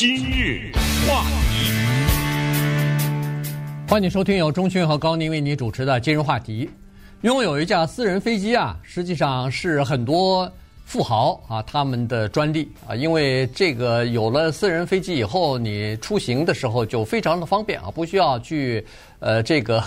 [0.00, 0.72] 今日
[1.06, 1.70] 话题，
[3.86, 6.70] 欢迎收听由钟迅和高宁为你主持的今日话题。
[7.20, 10.50] 拥有一架私人飞机啊，实际上是很多
[10.86, 18.82] 富豪啊他们的专利啊，因为这个有了私人飞机以后，你出行的时候就非常的方便啊，不需要去
[19.18, 19.84] 呃这个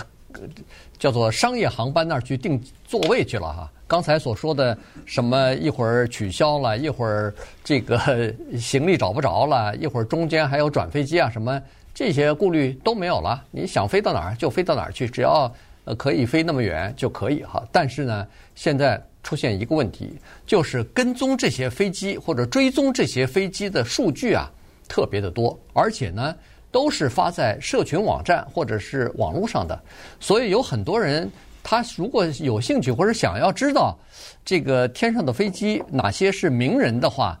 [0.96, 3.68] 叫做商业航班那儿去订座位去了哈。
[3.86, 7.32] 刚才所说的什么一会儿取消了，一会儿
[7.62, 11.60] 这个 行李找不着了，一会儿中间还有转飞机啊什么
[11.94, 13.44] 这些顾虑都没有了。
[13.50, 15.52] 你想飞到哪儿就飞到哪儿去，只要
[15.84, 17.62] 呃可以飞那么远就可以哈。
[17.70, 24.50] 但是呢，现在出现一个问题，就是跟踪这些飞机或者追踪这些飞机的数据啊
[24.88, 26.34] 特别的多，而且呢
[26.72, 29.78] 都是发在社群网站或者是网络上的，
[30.18, 31.30] 所以有很多人。
[31.64, 33.98] 他如果有兴趣或者想要知道
[34.44, 37.40] 这个天上的飞机哪些是名人的话，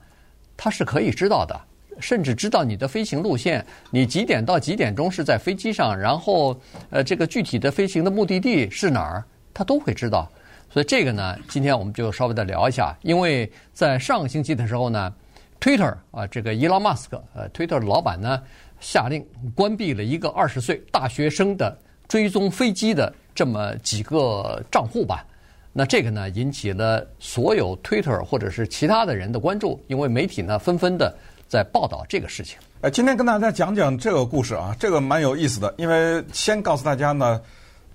[0.56, 1.60] 他是可以知道的，
[2.00, 10.26] 甚至知道你的飞行路线，你几点到几点钟是在飞机上，然后呃这个具体的飞行的目的地是哪儿，他都会知道。
[10.70, 15.12] 所以这个呢，今天我们就稍微的聊一下，因为在上个星期的时候呢
[15.60, 18.42] ，Twitter 啊这个伊隆马斯克呃 Twitter 老板呢
[18.80, 19.22] 下令
[19.54, 23.14] 关闭了一个二十岁大学生的追踪飞机的。
[23.34, 25.24] 这么几个账户吧，
[25.72, 31.12] 那这个呢引起了所有 Twitter 或者是其他的人的关注，因为媒体呢纷纷的
[31.48, 32.58] 在报道这个事情。
[32.80, 37.40] 呃，今天跟大家讲讲这个故事啊，这个蛮有意思的，因为先告诉大家呢，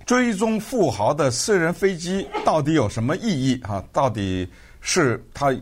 [0.04, 3.82] 追踪富豪的私人飞机到底有什么意义啊？
[3.92, 4.48] 到底
[4.80, 5.56] 是他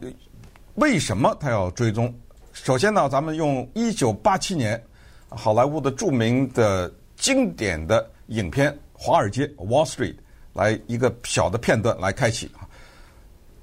[0.76, 2.12] 为什么他要追踪？
[2.52, 4.82] 首先呢，咱们用一九八七年
[5.28, 8.76] 好莱坞的著名的经典的影片。
[9.00, 10.16] 华尔街 （Wall Street）
[10.54, 12.66] 来一个小的片段来开启啊，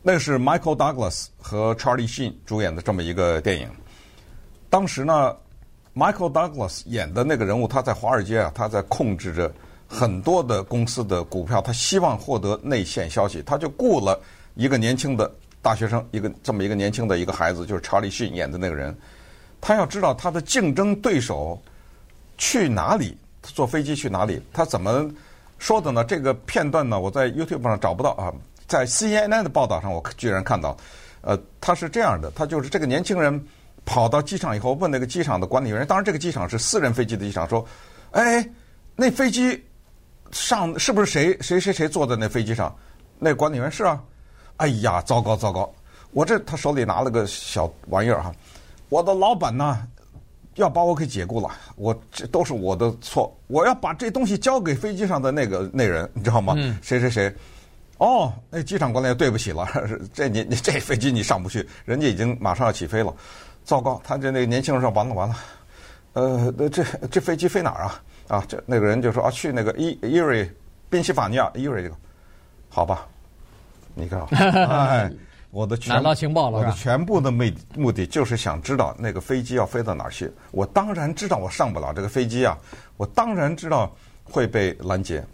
[0.01, 3.69] 那是 Michael Douglas 和 Charlie Sheen 主演的这么一个电影。
[4.69, 5.35] 当时呢
[5.93, 9.53] ，Michael Douglas 演的那个人物，他在华尔街啊，他在控制着
[9.89, 14.17] 很多的公司的股票，他希望获得内线消息，他就雇了
[14.53, 15.29] 一个年轻的
[15.61, 18.97] 大学生，一个这么一个年轻的一个孩子，就是 Charlie Sheen 演的那个人，
[19.59, 21.61] 他要知道他的竞争对手
[22.37, 23.17] 去哪里。
[23.53, 24.41] 坐飞机去哪里？
[24.51, 25.07] 他怎么
[25.57, 26.03] 说的呢？
[26.03, 28.33] 这个片段呢，我在 YouTube 上找不到啊，
[28.67, 30.75] 在 CNN 的报道上，我居然看到。
[31.21, 33.43] 呃，他是这样的，他就是这个年轻人
[33.83, 37.65] 跑到机场以后，问那个机场的管理员，当然这个机场是私人飞机的机场，说
[38.11, 38.47] ：“哎，
[38.95, 39.63] 那飞机
[40.31, 42.75] 上是不是谁谁谁谁坐在那飞机上？”
[43.17, 44.01] 那管理员是啊。
[44.57, 45.69] 哎呀，糟糕糟糕！
[46.11, 48.31] 我这他手里拿了个小玩意儿哈，
[48.87, 49.85] 我的老板呢？
[50.55, 53.35] 要把我给解雇了，我这都是我的错。
[53.47, 56.53] 我要把这东西交给飞机上的那个那人，你知道吗？
[56.57, 57.33] 嗯、谁谁谁？
[57.97, 59.67] 哦，那机场管理员对不起了，
[60.13, 63.13] 这你你这飞机你上不去，人家已经马上要起飞了。
[63.63, 65.35] 糟糕，他这那个年轻人说完了完了，
[66.13, 68.03] 呃，这这飞机飞哪儿啊？
[68.27, 70.49] 啊，这那个人就说啊，去那个伊伊瑞
[70.89, 71.95] 宾夕法尼亚伊瑞这个，
[72.69, 73.05] 好吧？
[73.93, 75.11] 你看，哎。
[75.55, 77.45] 我的全拿到情报了，我的全部的目
[77.77, 80.29] 目的就是想知道那个飞机要飞到哪儿去。
[80.51, 82.57] 我当然知道我上不了这个飞机啊，
[82.97, 83.89] 我当然知道
[84.25, 85.25] 会被拦截。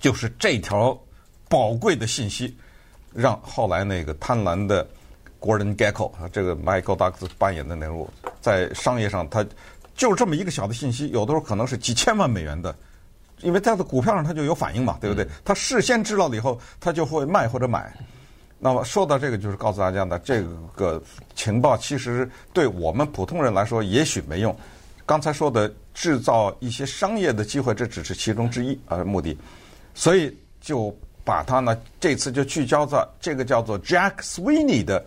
[0.00, 0.98] 就是这条
[1.50, 2.56] 宝贵的信息，
[3.12, 4.88] 让后来那个贪婪的
[5.38, 8.08] Gordon Gekko 啊，这个 Michael Douglas 扮演的那人物，
[8.40, 9.44] 在商业上他
[9.94, 12.74] 就这么一个小的信息，有的时候可能是几千万美元的，
[13.42, 15.28] 因为他的股票上他就有反应嘛，对不对？
[15.44, 17.92] 他事先知道了以后，他就会卖或者买。
[18.58, 20.42] 那么说到这个，就是告诉大家呢，这
[20.74, 21.02] 个
[21.34, 24.56] 情报其实对我们普通人来说也许没用。
[25.04, 29.36] 刚才说的制造一些商业的机会，这只是其中之一啊目的。
[29.94, 35.04] 所以就把它呢，这次就聚焦在这个叫做 Jack Sweeney 的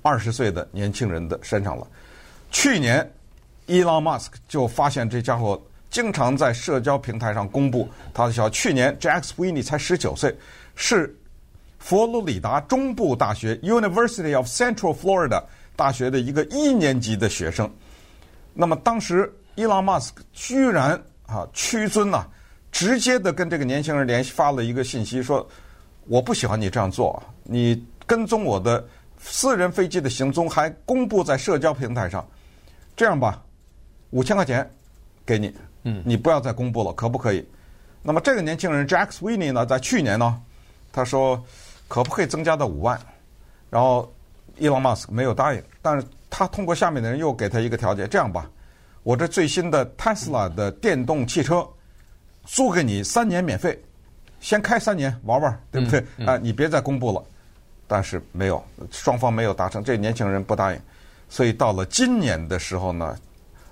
[0.00, 1.86] 二十岁的年轻人的身上了。
[2.52, 3.12] 去年
[3.66, 8.54] ，Elon Musk 就发现这家伙经常在社交平台上公布他的消息。
[8.54, 10.32] 去年 Jack Sweeney 才十九岁，
[10.76, 11.12] 是。
[11.84, 15.44] 佛罗里达中部大学 （University of Central Florida）
[15.76, 17.70] 大学的一个一年级的学生，
[18.54, 22.28] 那么当时伊隆马斯克居然啊屈尊呐、啊，
[22.72, 25.46] 直接的跟这个年轻人联系发了一个信息，说
[26.06, 28.82] 我不喜欢你这样做，你跟踪我的
[29.18, 32.26] 私人飞机的行踪，还公布在社交平台上，
[32.96, 33.42] 这样吧，
[34.08, 34.66] 五千块钱
[35.26, 37.46] 给你，嗯，你不要再公布了，可不可以？
[38.02, 40.40] 那么这个年轻人 Jack Sweeney 呢，在去年呢，
[40.90, 41.44] 他说。
[41.88, 42.98] 可不可以增加到五万？
[43.70, 44.12] 然后
[44.56, 48.50] 伊隆马斯克没有答应，但是他通过下面的人又给他一个条件：这样吧，
[49.02, 51.66] 我这最新的 Tesla 的电动汽车
[52.44, 53.80] 租给你三年免费，
[54.40, 56.00] 先开三年玩玩，对不对？
[56.00, 57.22] 啊、嗯嗯呃，你别再公布了。
[57.86, 60.80] 但是没有，双方没有达成，这年轻人不答应。
[61.28, 63.16] 所以到了今年的时候呢，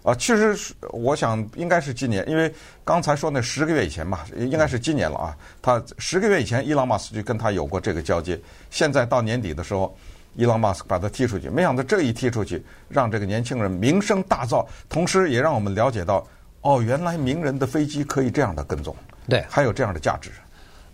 [0.03, 2.53] 啊，其实是我想应该是今年，因为
[2.85, 5.37] 刚才说那十个月以前吧，应该是今年了啊。
[5.63, 8.37] 他十个月以前，伊朗马斯就跟他有过这个交接。
[8.69, 9.97] 现在到年底的时候，
[10.35, 16.27] 伊朗马斯把他踢出去，没想到这一踢出去，让这个年轻人名声大噪，同时也让我们了解到，
[16.63, 18.97] 哦，原来名人的飞机可以这样的跟踪，
[19.29, 20.33] 对，还有这样的价值。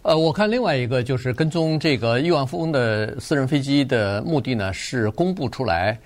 [0.03, 5.99] 呃，我看另外一个就是跟踪这个亿万富翁的私人飞机的目的呢，是公布出来。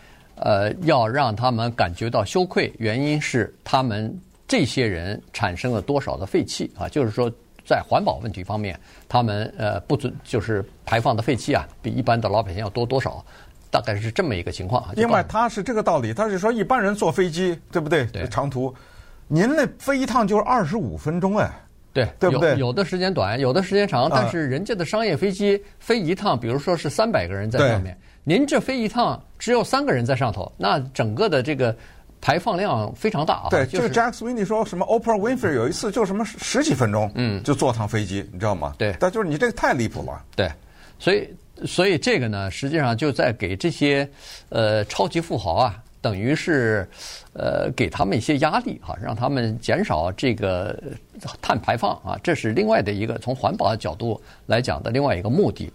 [0.44, 4.12] 呃，要让他们感觉到羞愧，原因是他们
[4.48, 6.88] 这些人产生了多少的废气啊？
[6.88, 7.30] 就是说，
[7.64, 8.78] 在环保问题方面，
[9.08, 13.24] 他们呃不准就是排放的废气啊，比一般的老百姓要多多少？
[13.70, 14.84] 大概是这么一个情况。
[14.96, 18.04] 另外，他是这个道理，他是说一般人坐飞机，对不对？
[18.06, 18.26] 对。
[18.26, 18.74] 长途，
[19.28, 21.50] 您那飞一趟就是二十五分钟哎，
[21.92, 22.50] 对，对不对？
[22.50, 27.96] 有，有的时间短，有的时间长，但是人家的商业飞机飞一趟，比如说是三百个人在上面。
[28.24, 31.74] 您这飞一趟只有三个人在上头，那整个的这个
[32.20, 33.48] 排放量非常大啊。
[33.50, 38.74] 对，就是 Jack Sweeney 说什么 Oprah Winfrey 有一次就什么十几分钟，嗯，就坐趟飞机，你知道吗？
[38.78, 38.94] 对。
[39.00, 40.22] 但就是你这个太离谱了。
[40.36, 40.48] 对，
[41.00, 41.28] 所以
[41.66, 44.08] 所以这个呢，实际上就在给这些
[44.50, 46.88] 呃超级富豪啊，等于是
[47.32, 50.80] 呃给他们一些压力哈，让他们减少这个
[51.40, 55.72] 碳排放啊，这是另外的一个从环保的角度来讲的另外一个目的。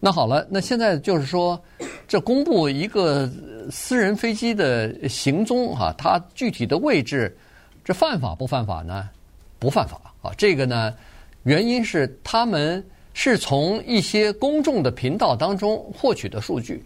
[0.00, 1.60] 那好了，那现在就是说，
[2.06, 3.28] 这公布一个
[3.68, 7.36] 私人飞机的行踪哈，它具体的位置，
[7.84, 9.08] 这犯法不犯法呢？
[9.58, 10.30] 不犯法啊。
[10.38, 10.94] 这个呢，
[11.42, 16.84] 原因是他们是从一些公众的频道当中获取的数据，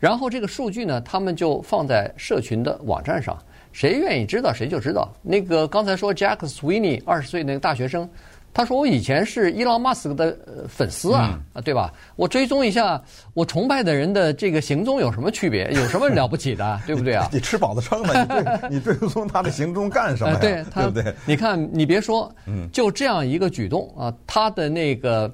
[0.00, 3.38] 然后这个数据呢，他们就放在社群的网站上，
[3.72, 5.12] 谁愿意知道谁就知道。
[5.20, 8.08] 那个刚才说 Jack Sweeney 二十岁那个大学生。
[8.54, 11.92] 他说：“我以前是伊朗马斯克的粉丝啊，啊，对吧？
[12.14, 13.02] 我追踪一下
[13.34, 15.68] 我崇拜的人的这个行踪有什么区别？
[15.74, 16.80] 有什么了不起的？
[16.86, 17.28] 对不对啊？
[17.32, 20.38] 你吃饱了撑的，你追 你追踪他的行踪干什么呀？
[20.40, 21.12] 对，对不对？
[21.26, 22.32] 你看，你别说，
[22.72, 25.28] 就这样一个举动啊，他的那个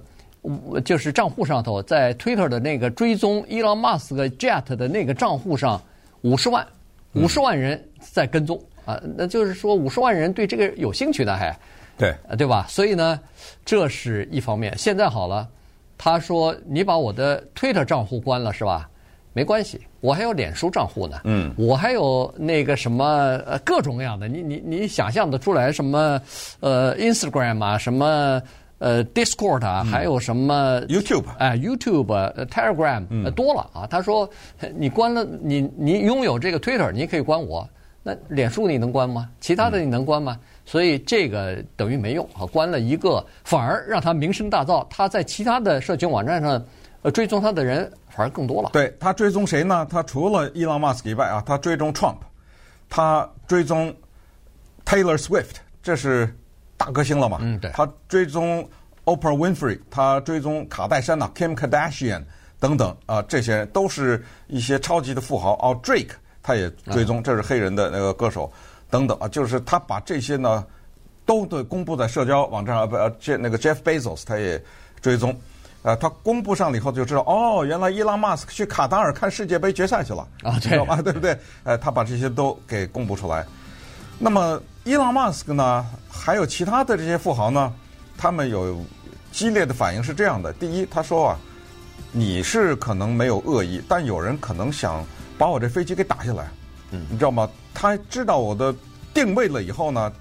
[0.83, 5.79] 就是账户上头，在 Twitter 的那个追踪伊朗马斯克 Jet 的那个账户上，
[6.23, 6.67] 五十万，
[7.13, 11.55] 五十万人在跟踪啊，那就是说五十万人对这个有兴趣的还。”
[12.01, 12.67] 对，对吧？
[12.69, 13.21] 所以呢，
[13.65, 14.77] 这是一方面。
[14.77, 15.47] 现在好了，
[15.97, 18.89] 他说你把我的 Twitter 账户关了是吧？
[19.33, 21.21] 没关系，我还有脸书账户呢。
[21.23, 23.05] 嗯，我还有那个什么
[23.47, 26.21] 呃各种各样的，你你你想象得出来什么
[26.59, 28.43] 呃 Instagram 啊，什么
[28.79, 33.87] 呃 Discord 啊，还有什么 YouTube 哎 YouTube、Telegram 多了啊。
[33.87, 34.29] 他说
[34.75, 37.69] 你关了你你拥有这个 Twitter，你可以关我。
[38.03, 39.29] 那脸书你能关吗？
[39.41, 40.37] 其他的你能关吗？
[40.71, 46.65] 所以这个等于没用啊，关了一个反而让他名声大噪，他在其他的社群网站上，
[47.03, 48.71] 呃，追踪他的人反而更多了。
[48.73, 49.85] 对，他追踪谁呢？
[49.91, 52.19] 他除了伊朗马斯克以外啊，他追踪 Trump，
[52.89, 53.93] 他追踪
[54.87, 56.33] Taylor Swift，这是
[56.77, 57.39] 大歌星了嘛？
[57.41, 57.73] 嗯，对。
[57.73, 58.65] 他追踪
[59.07, 62.23] Oprah Winfrey，他追踪卡戴珊呐，Kim Kardashian
[62.61, 65.55] 等等啊，这些人都是一些超级的富豪。
[65.55, 68.53] 哦，Drake 他也追踪，这是黑人的那个歌手。
[68.91, 70.65] 等等啊，就是他把这些呢，
[71.25, 74.63] 都得公布在社交网站上，不呃，这那个 Jeff Bezos 他也
[75.01, 75.35] 追踪，
[75.83, 81.01] 呃，他公布上了以后就知道，哦，原来伊朗马斯克去卡塔尔看世界杯决赛去了啊，知道吗？
[81.03, 81.39] 对不对？
[81.65, 83.47] 呃，他把这些都给公布出来。
[84.19, 87.73] 那么伊朗马斯克呢，还有其他的这些富豪呢，
[88.19, 88.85] 他们有
[89.33, 91.39] 激烈的反应是这样的：第一，他说啊，
[92.13, 95.05] 你是可能没有恶意，但有人可能想
[95.39, 96.49] 把我这飞机给打下来。
[96.91, 97.49] 嗯，你知道吗？
[97.75, 98.75] 他知道我的
[99.15, 100.13] 定位了以后呢，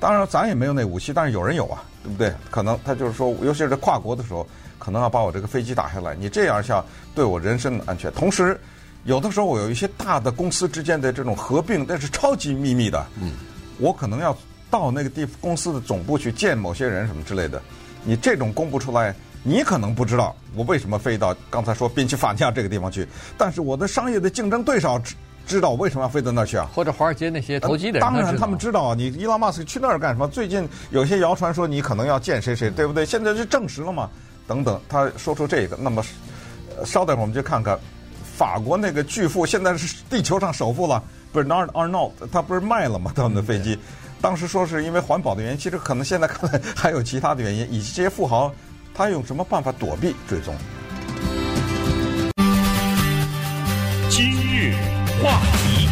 [0.00, 2.32] 当然咱也没有那武器，但是有人有啊，对不对？
[2.50, 4.46] 可能他就是说，尤其是跨国的时候，
[4.78, 6.14] 可能要把我这个飞机打下来。
[6.14, 6.84] 你这样下
[7.14, 8.10] 对我人身的安全。
[8.12, 8.58] 同时，
[9.04, 13.06] 有的时候我有一些大的公司之间的这种合并，那是超级秘密的。
[13.20, 13.32] 嗯，
[13.78, 14.36] 我可能要
[14.70, 17.60] 到那个地公司的总部去见某些人什么之类的。
[18.02, 23.06] 你这种公布出来，你可能不知道我为什么飞到刚才说宾夕法尼亚这个地方去，
[23.38, 25.00] 但是我的商业的竞争对手。
[25.46, 26.68] 知道为什么要飞到那儿去啊？
[26.74, 28.94] 或者华尔街那些投机的人，当然他们知道啊。
[28.94, 30.26] 你伊拉马斯克去那儿干什么？
[30.28, 33.04] 最近有些谣传说你可能要见谁谁，对不对？
[33.04, 34.08] 现在就证实了嘛。
[34.46, 36.04] 等等，他说出这个，那么
[36.84, 37.78] 稍等会儿我们就看看
[38.36, 43.12] 法国那个巨富，现在是地球上首富了，Bernard Arnault，他不是卖了吗？
[43.14, 43.78] 他们的飞机，
[44.20, 47.66] 当时说是因为环保的原因，其实可能现在看来还有其他的原因。
[47.72, 48.52] 以及这些富豪，
[48.92, 50.54] 他用什么办法躲避追踪？
[54.10, 55.03] 今日。
[55.22, 55.88] 话题，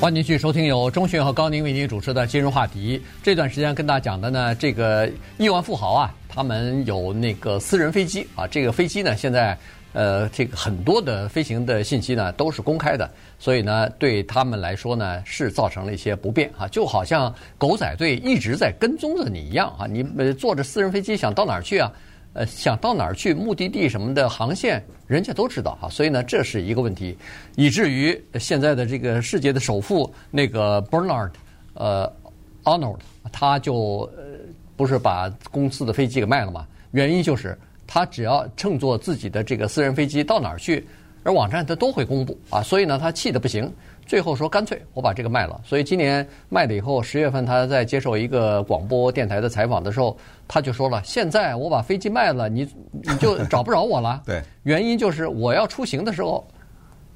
[0.00, 3.00] 欢迎继续收听由钟迅和高宁为您主持的今日话题。
[3.22, 9.56] 这段时间跟大家讲的呢，这个亿万富豪啊，他们有那个私人飞机啊，这个飞机呢，现在
[9.92, 20.02] 呃，这个很多的飞行的信息呢都是公开的，所以呢，对他们来说呢是造成了一些不便啊，就好像狗仔队一直在跟踪着你一样啊，你
[20.32, 21.92] 坐着私人飞机想到哪儿去啊？
[22.34, 27.16] 呃，想到哪儿去，目的地什么的航线，人家都知道啊，所以呢，这是一个问题，
[27.56, 31.30] 以至于现在的这个世界的首富那个 Bernard，
[31.74, 32.10] 呃
[32.64, 32.98] ，Arnold，
[33.30, 34.10] 他就
[34.76, 36.66] 不是把公司的飞机给卖了嘛？
[36.92, 40.86] 原因就是他只要乘坐自己的这个私人飞机到哪儿去，
[41.22, 43.70] 而网站他都会公布啊，所以呢，他气得不行。
[44.12, 50.14] 最后说干脆我把这个卖了，所以今年卖了以后，十月份他在接受一个广播电台的采访的时候，
[50.46, 54.20] 他就说了：现在我把飞机卖了，你你就找不着我了。
[54.28, 56.46] 对，原因就是我要出行的时候，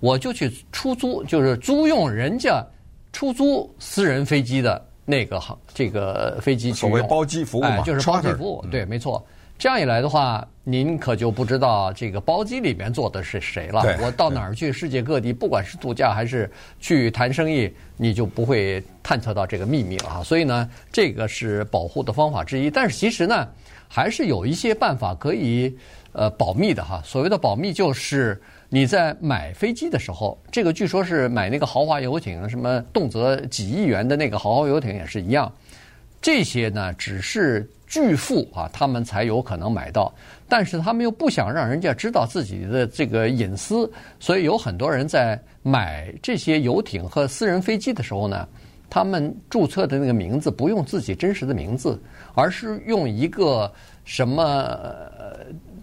[0.00, 2.64] 我就去出租，就是租用人家
[3.12, 6.78] 出租私人飞机的那个航这个飞机去。
[6.78, 8.64] 所谓包机服务嘛，哎，就是包机服务。
[8.70, 9.22] 对，没错。
[9.58, 13.82] 这样一来的话，您可就不知道这个包机里面坐的是谁了。
[14.02, 14.70] 我到哪儿去？
[14.70, 20.22] 世界各地，不管是度假还是去谈生意，你就不会探测到这个秘密了哈。
[20.22, 22.70] 所以呢，这个是保护的方法之一。
[22.70, 23.48] 但是其实呢，
[23.88, 25.74] 还是有一些办法可以
[26.12, 27.00] 呃保密的哈。
[27.02, 35.50] 所谓的保密，就是你在买飞机的时候，这个据说是买那个豪华游艇，什么动辄几亿元的那个豪华游艇也是一样。
[36.20, 37.66] 这些呢，只是。
[37.86, 40.12] 巨富啊，他们才有可能买到，
[40.48, 48.46] 但是他们又不想让人家知道自己的这个隐私，所以有很多人在买这些游艇和私人飞机的时候呢，
[48.90, 52.00] 他们注册的那个名字不用自己真实的名字，
[52.34, 53.72] 而是用一个
[54.04, 54.78] 什么，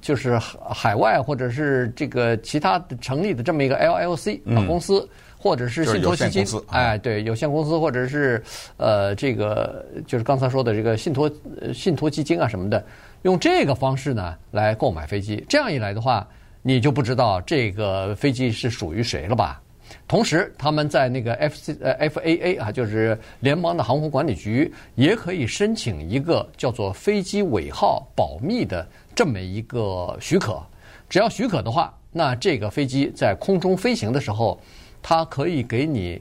[0.01, 5.07] 就是海外或者是这个其他成立的这么一个 LLC 啊公司。
[5.43, 8.41] 或者是信托基金，哎，对，有限公司，或者是
[8.77, 11.29] 呃，这个就是刚才说的这个信托
[11.73, 12.81] 信托基金啊什么的，
[13.23, 16.25] 用这个方式呢来购买飞机，这样一来的话，
[16.61, 19.61] 你就不知道这个飞机是属于谁了吧？
[20.07, 30.63] 同时，他们在那个 F C 呃 FAA 啊，就是联邦的航空管理局，也可以申请一个叫做飞机尾号保密的这么一个许可。
[31.09, 34.57] 只要许可的话，那这个飞机在空中飞行的时候。
[35.03, 36.19] 它可以给你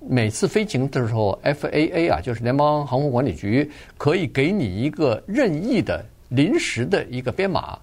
[0.00, 7.78] 每次飞行的时候，FAA 啊，就是联邦航空管理局，可以给你一个任意的临时的一个编码。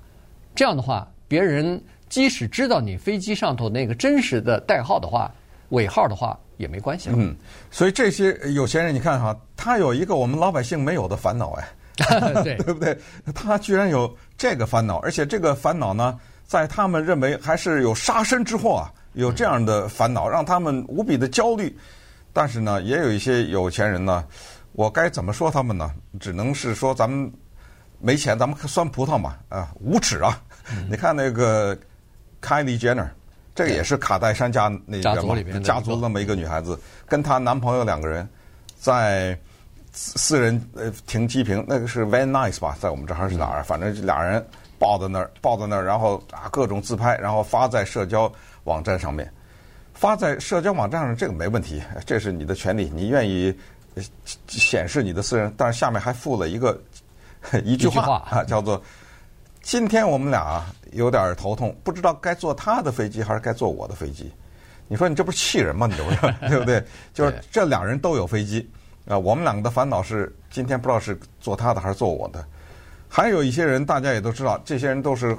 [0.54, 5.32] 这样的话，别人即使知道你飞机上头那个真实的代号的话、
[5.70, 7.16] 尾号的话，也没关系了。
[7.18, 7.34] 嗯，
[7.72, 11.68] 所以这些有钱人，你看哈，他有一个我们老百姓没有的烦恼哎，
[12.44, 12.98] 对，对不对？
[13.34, 18.92] 他居然有这个烦恼，而且这个烦恼呢，在他们认为还是有杀身之祸啊。
[19.14, 21.76] 有这样的烦恼，让他们无比的焦虑。
[22.32, 24.24] 但是呢，也有一些有钱人呢，
[24.74, 25.92] 我该怎么说他们呢？
[26.20, 27.30] 只能是说咱们
[28.00, 30.40] 没钱，咱们酸葡萄嘛，啊，无耻啊！
[30.72, 31.76] 嗯、 你看那个
[32.40, 33.08] Kylie Jenner，
[33.56, 38.30] 这个也是卡戴珊家那个嘛家族那么一个女孩子，跟她男朋友两个人
[38.78, 39.38] 在
[39.92, 43.64] 私人呃停机坪，那个是 Van Nuys 吧，在我们这还是哪儿？
[43.64, 44.46] 反正俩人
[44.78, 48.32] 抱在那儿，抱在那儿，然后啊各种自拍，然后发在社交。
[48.70, 49.30] 网站上面
[49.94, 53.54] 发在社交网站上，这个没问题，这是你的权利，你愿意
[54.48, 55.54] 显示你的私人。
[55.58, 56.80] 但是下面还附了一个
[57.66, 58.82] 一句话啊，叫做
[59.62, 64.32] “今天我们俩有点头痛，不知道该坐他的飞机还是该坐我的飞机。”
[64.88, 65.86] 你说你这不是气人吗？
[65.86, 66.82] 你这不是 对不对？
[67.14, 68.70] 就是这两人都有飞机
[69.06, 72.46] 啊，我们两个的烦恼是今天不知道是坐他的还是坐我的。
[73.10, 75.36] 还有一些人，大家也都知道，这些人都是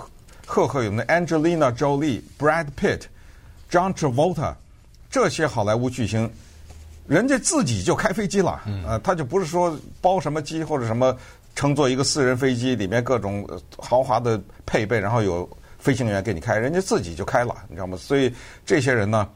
[0.46, 3.04] 赫赫有名的 Angelina Jolie、Brad Pitt。
[3.70, 4.52] John Travolta，
[5.08, 6.28] 这些好莱坞巨星，
[7.06, 11.16] 人家自己就开飞机了，呃，他就不是说包什么机或者什么，
[11.54, 13.48] 乘坐一个私人飞机，里面各种
[13.78, 15.48] 豪华的配备，然后有
[15.78, 17.96] 飞行员给你开，人家自己就开了，你知道吗？
[17.96, 18.34] 所以
[18.66, 19.28] 这些人呢，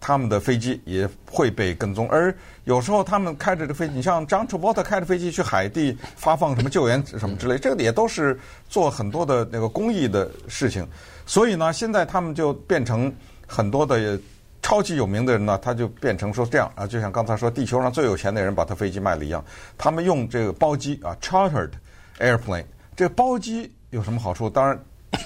[0.00, 8.36] 他们的飞机也会被跟踪，而有时候他们开着这飞机，你像 John Travolta 开着飞机去海地发放什么救援什么之类，这个也都是
[8.68, 10.84] 做很多的那个公益的事情，
[11.24, 13.14] 所以呢，现在他们就变成。
[13.46, 14.18] 很多的
[14.62, 19.44] 超级有名的人呢，他就变成说这样啊，就像刚才说地球上最有钱的人把他飞机卖了一样，
[19.78, 21.70] 他们用这个包机啊，chartered
[22.18, 22.64] airplane，
[22.96, 24.50] 这个包机有什么好处？
[24.50, 24.76] 当然，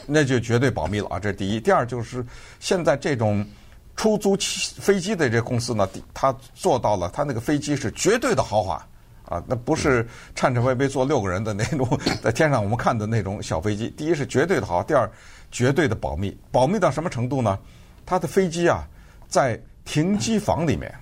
[0.07, 1.61] 那就绝对保密了啊，这是第一。
[1.61, 2.23] 第二就是
[2.59, 3.43] 现在这种
[3.97, 4.37] 出租
[4.79, 8.87] 飞机的这公司呢，他做到了，他那个飞机是绝对的豪华
[9.25, 11.89] 啊，那不是颤颤巍巍坐六个人的那种
[12.23, 13.89] 在天上我们看的那种小飞机。
[13.97, 15.11] 第一是绝对的豪，第二
[15.51, 17.59] 绝对的保密，保密到什么程度呢？
[18.11, 18.85] 他的飞机啊，
[19.29, 20.93] 在停机房里面，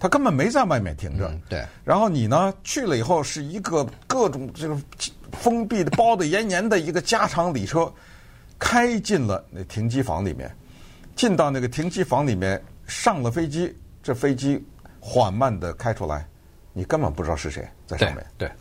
[0.00, 1.32] 他根本没在外面停着。
[1.48, 1.64] 对。
[1.84, 4.76] 然后你呢去了以后，是一个各种这个
[5.30, 7.88] 封闭的、包的严严的一个加长礼车。
[8.58, 10.50] 开进了那停机房里面，
[11.14, 14.60] 进到那个停机房里面，上了飞机，这飞机
[14.98, 16.26] 缓慢的开出来，
[16.72, 18.26] 你根本不知道是谁在上面。
[18.38, 18.52] 对，对，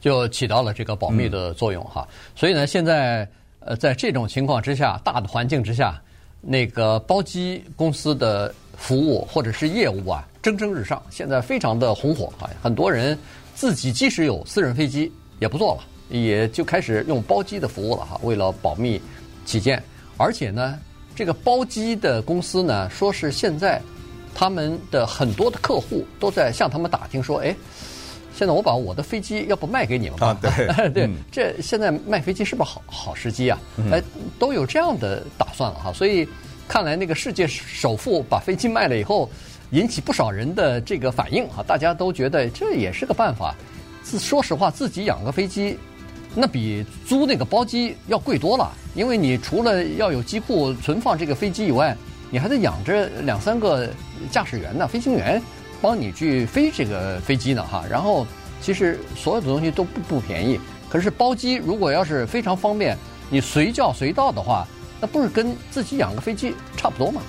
[0.00, 2.06] 就起到了这个保密的作用哈。
[2.10, 3.26] 嗯、所以呢，现在
[3.60, 6.02] 呃，在这种情况之下，大的环境之下，
[6.46, 12.50] 那个包机公司的服务或者是业务啊，蒸蒸日上，现在非常的红火啊。
[12.62, 13.18] 很多人
[13.54, 15.10] 自己即使有私人飞机
[15.40, 18.20] 也不做了，也就开始用包机的服务了哈。
[18.22, 19.00] 为了保密
[19.44, 19.82] 起见，
[20.16, 20.78] 而且呢，
[21.14, 23.80] 这个包机的公司呢，说是现在
[24.34, 27.54] 他们的很多的客户都在向他们打听说，哎，
[28.34, 30.26] 现在我把我的飞机要不卖给你们吧？
[30.26, 33.58] 啊，对， 对，这现在卖飞机是不是好好时机啊？
[33.92, 34.02] 哎，
[34.38, 35.92] 都有这样的打算了哈。
[35.92, 36.28] 所以
[36.66, 39.30] 看来那个世界首富把飞机卖了以后，
[39.70, 43.54] 引起不少人的这个反应哈，大家都觉得这也是个办法。
[44.02, 45.78] 自说实话，自己养个飞机。
[46.34, 51.96] 那比租那个包机要贵多了，因为你除了要有机库存放这个飞机以外，
[52.28, 53.88] 你还得养着两三个
[54.32, 55.40] 驾驶员呢，飞行员
[55.84, 57.84] 帮你去飞这个飞机呢，哈。
[57.90, 58.26] 然后
[58.58, 60.58] 其实所有的东西都不不便宜。
[60.88, 62.96] 可是包机如果要是非常方便，
[63.28, 64.66] 你随叫随到的话，
[64.98, 67.20] 那不是跟自己养个飞机差不多吗？